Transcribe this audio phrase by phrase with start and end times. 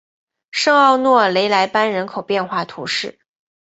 [0.49, 3.19] 圣奥诺雷莱班人口变化图示